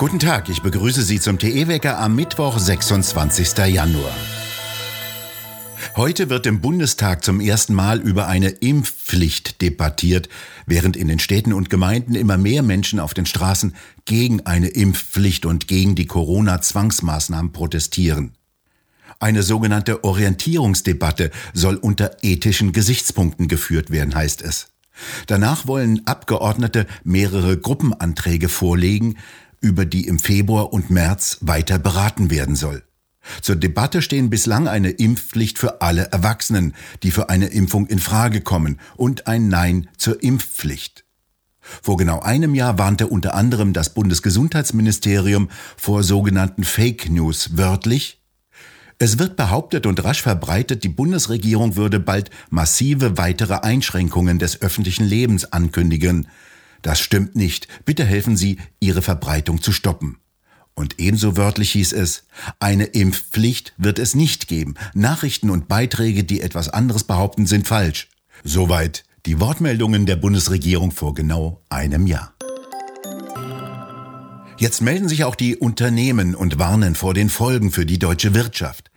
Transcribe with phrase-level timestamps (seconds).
[0.00, 3.58] Guten Tag, ich begrüße Sie zum TE-Wecker am Mittwoch, 26.
[3.66, 4.14] Januar.
[5.94, 10.30] Heute wird im Bundestag zum ersten Mal über eine Impfpflicht debattiert,
[10.64, 13.74] während in den Städten und Gemeinden immer mehr Menschen auf den Straßen
[14.06, 18.32] gegen eine Impfpflicht und gegen die Corona-Zwangsmaßnahmen protestieren.
[19.18, 24.69] Eine sogenannte Orientierungsdebatte soll unter ethischen Gesichtspunkten geführt werden, heißt es.
[25.26, 29.16] Danach wollen Abgeordnete mehrere Gruppenanträge vorlegen,
[29.60, 32.82] über die im Februar und März weiter beraten werden soll.
[33.42, 38.40] Zur Debatte stehen bislang eine Impfpflicht für alle Erwachsenen, die für eine Impfung in Frage
[38.40, 41.04] kommen, und ein Nein zur Impfpflicht.
[41.60, 48.19] Vor genau einem Jahr warnte unter anderem das Bundesgesundheitsministerium vor sogenannten Fake News wörtlich
[49.02, 55.06] es wird behauptet und rasch verbreitet, die Bundesregierung würde bald massive weitere Einschränkungen des öffentlichen
[55.06, 56.26] Lebens ankündigen.
[56.82, 57.66] Das stimmt nicht.
[57.86, 60.18] Bitte helfen Sie, ihre Verbreitung zu stoppen.
[60.74, 62.24] Und ebenso wörtlich hieß es,
[62.58, 64.74] eine Impfpflicht wird es nicht geben.
[64.92, 68.10] Nachrichten und Beiträge, die etwas anderes behaupten, sind falsch.
[68.44, 72.34] Soweit die Wortmeldungen der Bundesregierung vor genau einem Jahr.
[74.58, 78.89] Jetzt melden sich auch die Unternehmen und warnen vor den Folgen für die deutsche Wirtschaft.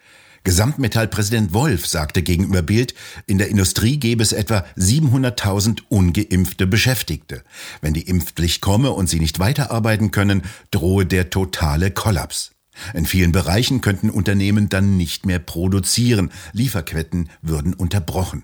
[0.43, 2.93] Gesamtmetallpräsident Wolf sagte gegenüber Bild,
[3.27, 7.43] in der Industrie gäbe es etwa 700.000 ungeimpfte Beschäftigte.
[7.81, 12.51] Wenn die Impfpflicht komme und sie nicht weiterarbeiten können, drohe der totale Kollaps.
[12.93, 18.43] In vielen Bereichen könnten Unternehmen dann nicht mehr produzieren, Lieferketten würden unterbrochen.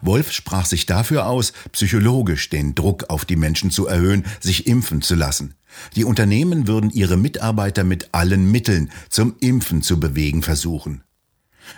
[0.00, 5.02] Wolf sprach sich dafür aus, psychologisch den Druck auf die Menschen zu erhöhen, sich impfen
[5.02, 5.54] zu lassen.
[5.94, 11.02] Die Unternehmen würden ihre Mitarbeiter mit allen Mitteln zum Impfen zu bewegen versuchen.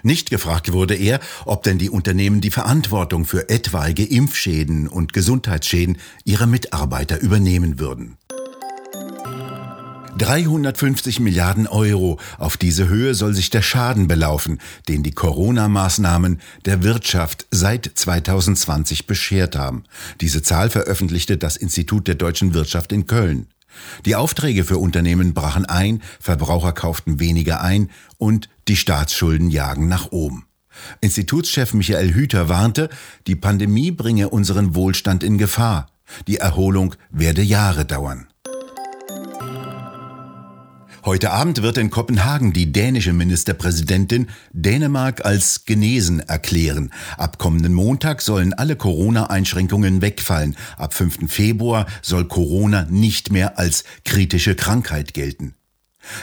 [0.03, 5.99] Nicht gefragt wurde er, ob denn die Unternehmen die Verantwortung für etwaige Impfschäden und Gesundheitsschäden
[6.25, 8.17] ihrer Mitarbeiter übernehmen würden.
[10.19, 16.83] 350 Milliarden Euro, auf diese Höhe soll sich der Schaden belaufen, den die Corona-Maßnahmen der
[16.83, 19.85] Wirtschaft seit 2020 beschert haben.
[20.23, 23.49] Diese Zahl veröffentlichte das Institut der deutschen Wirtschaft in Köln.
[24.05, 30.13] Die Aufträge für Unternehmen brachen ein, Verbraucher kauften weniger ein und die Staatsschulden jagen nach
[30.13, 30.47] oben.
[31.01, 32.89] Institutschef Michael Hüter warnte,
[33.27, 35.87] die Pandemie bringe unseren Wohlstand in Gefahr.
[36.27, 38.29] Die Erholung werde Jahre dauern.
[41.07, 46.91] Heute Abend wird in Kopenhagen die dänische Ministerpräsidentin Dänemark als genesen erklären.
[47.17, 50.57] Ab kommenden Montag sollen alle Corona-Einschränkungen wegfallen.
[50.77, 51.31] Ab 5.
[51.31, 55.55] Februar soll Corona nicht mehr als kritische Krankheit gelten.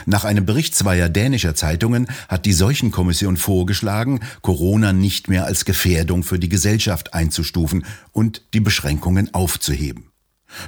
[0.04, 6.24] Nach einem Bericht zweier dänischer Zeitungen hat die Seuchenkommission vorgeschlagen, Corona nicht mehr als Gefährdung
[6.24, 10.10] für die Gesellschaft einzustufen und die Beschränkungen aufzuheben.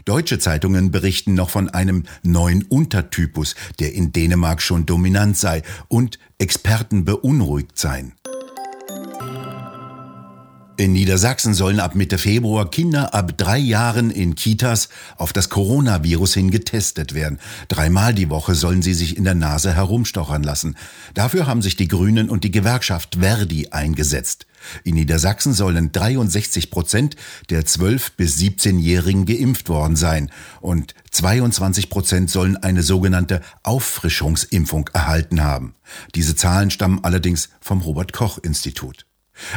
[0.04, 6.18] Deutsche Zeitungen berichten noch von einem neuen Untertypus, der in Dänemark schon dominant sei und
[6.38, 8.12] Experten beunruhigt seien.
[10.78, 16.34] In Niedersachsen sollen ab Mitte Februar Kinder ab drei Jahren in Kitas auf das Coronavirus
[16.34, 17.38] hin getestet werden.
[17.68, 20.76] Dreimal die Woche sollen sie sich in der Nase herumstochern lassen.
[21.14, 24.46] Dafür haben sich die Grünen und die Gewerkschaft Verdi eingesetzt.
[24.84, 27.16] In Niedersachsen sollen 63 Prozent
[27.48, 35.42] der 12- bis 17-Jährigen geimpft worden sein und 22 Prozent sollen eine sogenannte Auffrischungsimpfung erhalten
[35.42, 35.74] haben.
[36.14, 39.06] Diese Zahlen stammen allerdings vom Robert Koch Institut.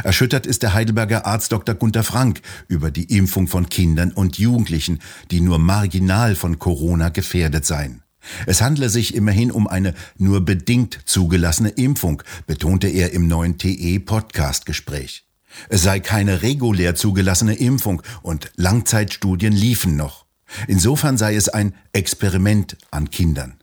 [0.04, 1.74] Erschüttert ist der Heidelberger Arzt Dr.
[1.74, 7.64] Gunther Frank über die Impfung von Kindern und Jugendlichen, die nur marginal von Corona gefährdet
[7.64, 8.02] seien.
[8.46, 15.24] Es handle sich immerhin um eine nur bedingt zugelassene Impfung, betonte er im neuen TE-Podcast-Gespräch.
[15.68, 20.26] Es sei keine regulär zugelassene Impfung und Langzeitstudien liefen noch.
[20.68, 23.59] Insofern sei es ein Experiment an Kindern.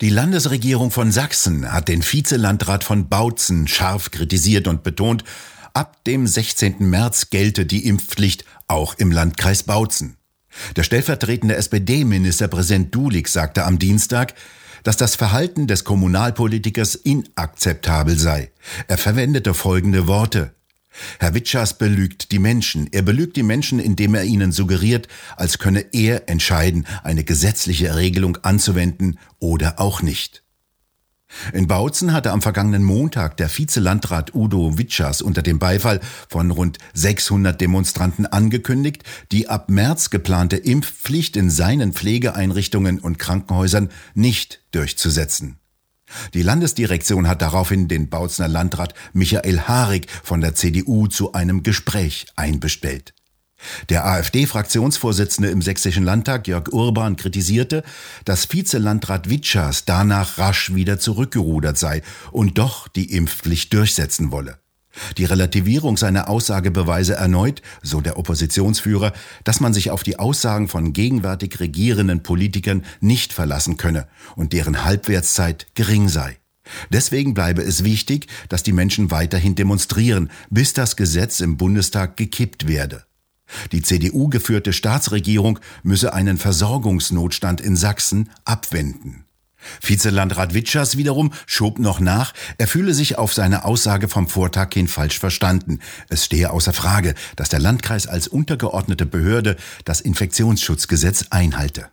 [0.00, 5.24] Die Landesregierung von Sachsen hat den Vizelandrat von Bautzen scharf kritisiert und betont,
[5.74, 6.88] ab dem 16.
[6.88, 10.16] März gelte die Impfpflicht auch im Landkreis Bautzen.
[10.76, 14.34] Der stellvertretende SPD-Ministerpräsident Dulig sagte am Dienstag,
[14.84, 18.52] dass das Verhalten des Kommunalpolitikers inakzeptabel sei.
[18.86, 20.54] Er verwendete folgende Worte.
[21.18, 22.88] Herr Witschers belügt die Menschen.
[22.92, 28.38] Er belügt die Menschen, indem er ihnen suggeriert, als könne er entscheiden, eine gesetzliche Regelung
[28.42, 30.42] anzuwenden oder auch nicht.
[31.52, 36.78] In Bautzen hatte am vergangenen Montag der Vizelandrat Udo Witschers unter dem Beifall von rund
[36.94, 45.57] 600 Demonstranten angekündigt, die ab März geplante Impfpflicht in seinen Pflegeeinrichtungen und Krankenhäusern nicht durchzusetzen.
[46.34, 52.26] Die Landesdirektion hat daraufhin den Bautzener Landrat Michael Harig von der CDU zu einem Gespräch
[52.36, 53.14] einbestellt.
[53.88, 57.82] Der AfD-Fraktionsvorsitzende im Sächsischen Landtag, Jörg Urban, kritisierte,
[58.24, 64.58] dass Vizelandrat Witschers danach rasch wieder zurückgerudert sei und doch die Impfpflicht durchsetzen wolle.
[65.16, 69.12] Die Relativierung seiner Aussage beweise erneut, so der Oppositionsführer,
[69.44, 74.06] dass man sich auf die Aussagen von gegenwärtig regierenden Politikern nicht verlassen könne
[74.36, 76.38] und deren Halbwertszeit gering sei.
[76.90, 82.68] Deswegen bleibe es wichtig, dass die Menschen weiterhin demonstrieren, bis das Gesetz im Bundestag gekippt
[82.68, 83.04] werde.
[83.72, 89.24] Die CDU geführte Staatsregierung müsse einen Versorgungsnotstand in Sachsen abwenden.
[89.82, 94.88] Vizelandrat Witschers wiederum schob noch nach, er fühle sich auf seine Aussage vom Vortag hin
[94.88, 95.80] falsch verstanden.
[96.08, 101.88] Es stehe außer Frage, dass der Landkreis als untergeordnete Behörde das Infektionsschutzgesetz einhalte.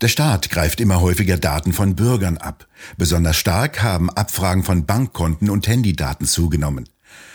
[0.00, 2.66] Der Staat greift immer häufiger Daten von Bürgern ab.
[2.98, 6.88] Besonders stark haben Abfragen von Bankkonten und Handydaten zugenommen.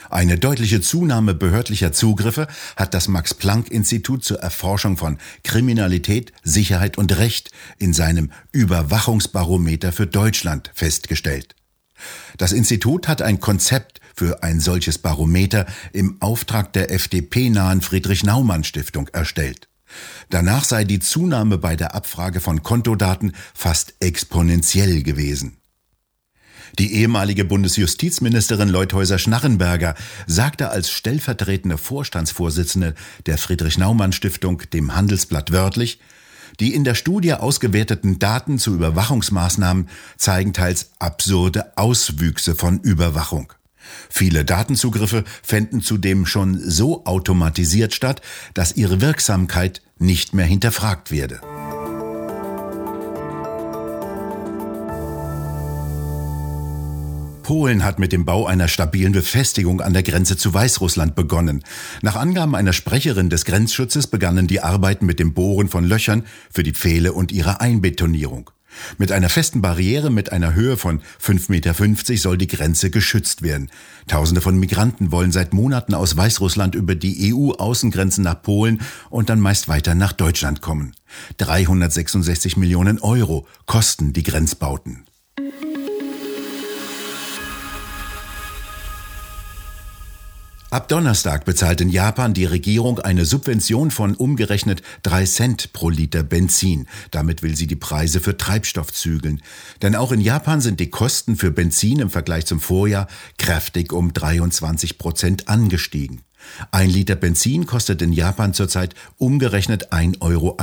[0.09, 7.51] Eine deutliche Zunahme behördlicher Zugriffe hat das Max-Planck-Institut zur Erforschung von Kriminalität, Sicherheit und Recht
[7.77, 11.55] in seinem Überwachungsbarometer für Deutschland festgestellt.
[12.37, 19.67] Das Institut hat ein Konzept für ein solches Barometer im Auftrag der FDP-nahen Friedrich-Naumann-Stiftung erstellt.
[20.29, 25.58] Danach sei die Zunahme bei der Abfrage von Kontodaten fast exponentiell gewesen.
[26.77, 29.95] Die ehemalige Bundesjustizministerin Leuthäuser-Schnarrenberger
[30.27, 32.93] sagte als stellvertretende Vorstandsvorsitzende
[33.25, 35.99] der Friedrich-Naumann-Stiftung dem Handelsblatt wörtlich,
[36.59, 43.53] die in der Studie ausgewerteten Daten zu Überwachungsmaßnahmen zeigen teils absurde Auswüchse von Überwachung.
[44.09, 48.21] Viele Datenzugriffe fänden zudem schon so automatisiert statt,
[48.53, 51.41] dass ihre Wirksamkeit nicht mehr hinterfragt werde.
[57.49, 61.63] Polen hat mit dem Bau einer stabilen Befestigung an der Grenze zu Weißrussland begonnen.
[62.03, 66.61] Nach Angaben einer Sprecherin des Grenzschutzes begannen die Arbeiten mit dem Bohren von Löchern für
[66.61, 68.51] die Pfähle und ihre Einbetonierung.
[68.99, 73.71] Mit einer festen Barriere mit einer Höhe von 5,50 Meter soll die Grenze geschützt werden.
[74.05, 78.79] Tausende von Migranten wollen seit Monaten aus Weißrussland über die EU-Außengrenzen nach Polen
[79.09, 80.93] und dann meist weiter nach Deutschland kommen.
[81.37, 85.08] 366 Millionen Euro kosten die Grenzbauten.
[90.71, 96.21] Ab Donnerstag bezahlt in Japan die Regierung eine Subvention von umgerechnet drei Cent pro Liter
[96.21, 96.87] Benzin.
[97.09, 99.41] Damit will sie die Preise für Treibstoff zügeln.
[99.81, 103.07] Denn auch in Japan sind die Kosten für Benzin im Vergleich zum Vorjahr
[103.39, 106.21] kräftig um 23 Prozent angestiegen.
[106.71, 110.57] Ein Liter Benzin kostet in Japan zurzeit umgerechnet 1,31 Euro.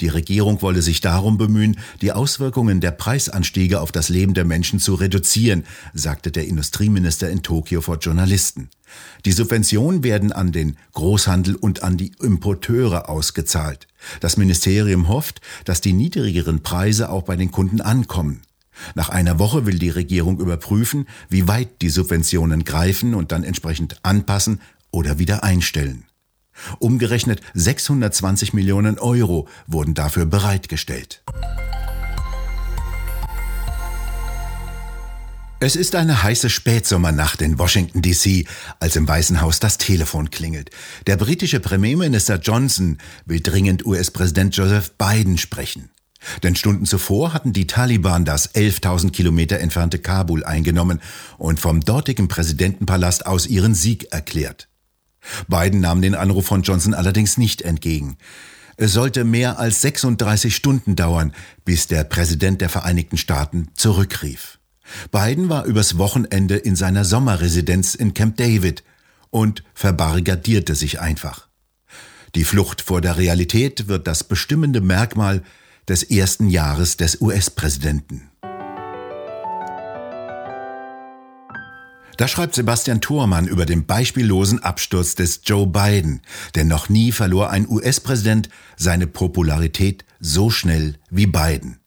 [0.00, 4.78] Die Regierung wolle sich darum bemühen, die Auswirkungen der Preisanstiege auf das Leben der Menschen
[4.80, 8.70] zu reduzieren, sagte der Industrieminister in Tokio vor Journalisten.
[9.24, 13.86] Die Subventionen werden an den Großhandel und an die Importeure ausgezahlt.
[14.20, 18.42] Das Ministerium hofft, dass die niedrigeren Preise auch bei den Kunden ankommen.
[18.94, 23.98] Nach einer Woche will die Regierung überprüfen, wie weit die Subventionen greifen und dann entsprechend
[24.02, 24.60] anpassen
[24.90, 26.04] oder wieder einstellen.
[26.78, 31.22] Umgerechnet 620 Millionen Euro wurden dafür bereitgestellt.
[35.60, 38.46] Es ist eine heiße Spätsommernacht in Washington, D.C.,
[38.78, 40.70] als im Weißen Haus das Telefon klingelt.
[41.08, 45.90] Der britische Premierminister Johnson will dringend US-Präsident Joseph Biden sprechen.
[46.42, 51.00] Denn Stunden zuvor hatten die Taliban das 11.000 Kilometer entfernte Kabul eingenommen
[51.36, 54.68] und vom dortigen Präsidentenpalast aus ihren Sieg erklärt.
[55.48, 58.16] Biden nahm den Anruf von Johnson allerdings nicht entgegen.
[58.76, 61.32] Es sollte mehr als 36 Stunden dauern,
[61.64, 64.58] bis der Präsident der Vereinigten Staaten zurückrief.
[65.10, 68.84] Biden war übers Wochenende in seiner Sommerresidenz in Camp David
[69.30, 71.48] und verbarrikadierte sich einfach.
[72.34, 75.42] Die Flucht vor der Realität wird das bestimmende Merkmal
[75.88, 78.30] des ersten Jahres des US-Präsidenten.
[82.18, 86.20] Da schreibt Sebastian Thormann über den beispiellosen Absturz des Joe Biden,
[86.56, 91.77] denn noch nie verlor ein US-Präsident seine Popularität so schnell wie Biden.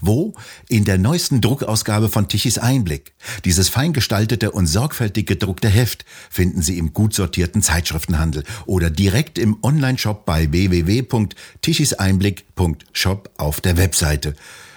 [0.00, 0.34] Wo?
[0.68, 3.14] In der neuesten Druckausgabe von Tichys Einblick.
[3.44, 9.38] Dieses fein gestaltete und sorgfältig gedruckte Heft finden Sie im gut sortierten Zeitschriftenhandel oder direkt
[9.38, 14.36] im Onlineshop bei www.tichiseinblick.shop auf der Webseite.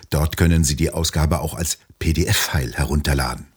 [0.10, 3.54] Dort können Sie die Ausgabe auch als PDF-File herunterladen.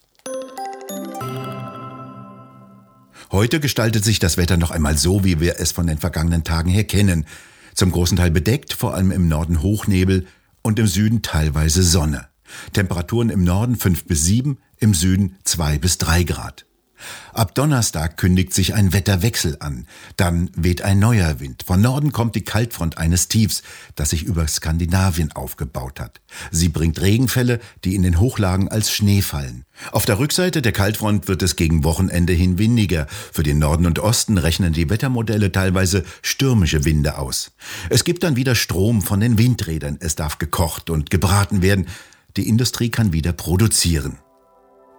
[3.33, 6.71] Heute gestaltet sich das Wetter noch einmal so, wie wir es von den vergangenen Tagen
[6.71, 7.27] her kennen.
[7.75, 10.27] Zum großen Teil bedeckt, vor allem im Norden Hochnebel,
[10.67, 12.27] und im Süden teilweise Sonne.
[12.73, 16.67] Temperaturen im Norden 5 bis 7, im Süden zwei bis drei Grad.
[17.33, 19.87] Ab Donnerstag kündigt sich ein Wetterwechsel an.
[20.17, 21.65] Dann weht ein neuer Wind.
[21.67, 23.63] Von Norden kommt die Kaltfront eines Tiefs,
[23.95, 26.21] das sich über Skandinavien aufgebaut hat.
[26.51, 29.65] Sie bringt Regenfälle, die in den Hochlagen als Schnee fallen.
[29.93, 33.07] Auf der Rückseite der Kaltfront wird es gegen Wochenende hin windiger.
[33.33, 37.53] Für den Norden und Osten rechnen die Wettermodelle teilweise stürmische Winde aus.
[37.91, 39.99] Es gibt dann wieder Strom von den Windrädern.
[40.01, 41.87] Es darf gekocht und gebraten werden.
[42.37, 44.19] Die Industrie kann wieder produzieren.